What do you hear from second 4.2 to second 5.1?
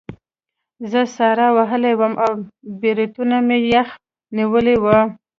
نیولي وو